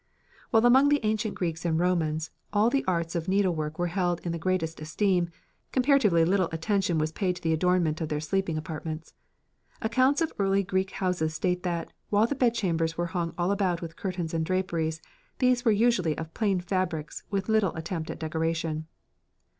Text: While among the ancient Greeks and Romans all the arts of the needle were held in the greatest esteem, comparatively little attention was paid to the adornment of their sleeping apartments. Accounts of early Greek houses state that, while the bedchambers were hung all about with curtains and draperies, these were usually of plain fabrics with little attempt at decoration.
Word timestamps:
While 0.49 0.65
among 0.65 0.89
the 0.89 0.99
ancient 1.05 1.35
Greeks 1.35 1.63
and 1.63 1.77
Romans 1.77 2.31
all 2.51 2.71
the 2.71 2.83
arts 2.87 3.13
of 3.13 3.25
the 3.25 3.29
needle 3.29 3.53
were 3.53 3.85
held 3.85 4.19
in 4.25 4.31
the 4.31 4.39
greatest 4.39 4.79
esteem, 4.81 5.29
comparatively 5.71 6.25
little 6.25 6.49
attention 6.51 6.97
was 6.97 7.11
paid 7.11 7.35
to 7.35 7.41
the 7.43 7.53
adornment 7.53 8.01
of 8.01 8.09
their 8.09 8.19
sleeping 8.19 8.57
apartments. 8.57 9.13
Accounts 9.79 10.19
of 10.19 10.33
early 10.39 10.63
Greek 10.63 10.89
houses 10.89 11.35
state 11.35 11.61
that, 11.61 11.93
while 12.09 12.25
the 12.25 12.33
bedchambers 12.33 12.97
were 12.97 13.05
hung 13.13 13.35
all 13.37 13.51
about 13.51 13.79
with 13.79 13.95
curtains 13.95 14.33
and 14.33 14.43
draperies, 14.43 15.03
these 15.37 15.63
were 15.63 15.71
usually 15.71 16.17
of 16.17 16.33
plain 16.33 16.59
fabrics 16.61 17.21
with 17.29 17.47
little 17.47 17.75
attempt 17.75 18.09
at 18.09 18.17
decoration. 18.19 18.87